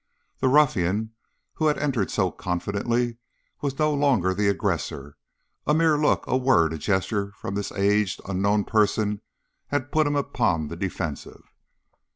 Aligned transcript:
The 0.39 0.47
ruffian, 0.47 1.11
who 1.53 1.67
had 1.67 1.77
entered 1.77 2.09
so 2.09 2.31
confidently, 2.31 3.17
was 3.61 3.77
no 3.77 3.93
longer 3.93 4.33
the 4.33 4.47
aggressor; 4.47 5.15
a 5.67 5.75
mere 5.75 5.95
look, 5.95 6.23
a 6.25 6.35
word, 6.35 6.73
a 6.73 6.79
gesture 6.79 7.33
from 7.37 7.53
this 7.53 7.71
aged, 7.73 8.19
unknown 8.27 8.63
person 8.63 9.21
had 9.67 9.91
put 9.91 10.07
him 10.07 10.15
upon 10.15 10.69
the 10.69 10.75
defensive. 10.75 11.43